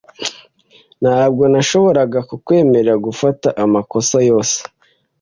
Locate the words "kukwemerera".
2.29-2.93